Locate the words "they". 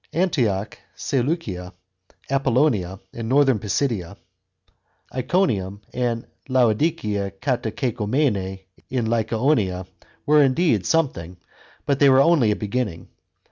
11.99-12.09